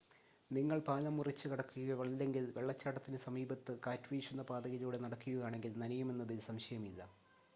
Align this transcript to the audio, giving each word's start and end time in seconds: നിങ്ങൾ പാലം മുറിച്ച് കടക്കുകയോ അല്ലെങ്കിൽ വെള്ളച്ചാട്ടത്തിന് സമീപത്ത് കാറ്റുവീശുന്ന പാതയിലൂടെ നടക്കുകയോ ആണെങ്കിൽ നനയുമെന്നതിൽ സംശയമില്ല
നിങ്ങൾ 0.51 0.77
പാലം 0.85 1.13
മുറിച്ച് 1.17 1.47
കടക്കുകയോ 1.47 1.95
അല്ലെങ്കിൽ 2.05 2.45
വെള്ളച്ചാട്ടത്തിന് 2.55 3.19
സമീപത്ത് 3.25 3.73
കാറ്റുവീശുന്ന 3.85 4.43
പാതയിലൂടെ 4.49 4.99
നടക്കുകയോ 5.05 5.43
ആണെങ്കിൽ 5.49 5.75
നനയുമെന്നതിൽ 5.83 6.41
സംശയമില്ല 6.49 7.01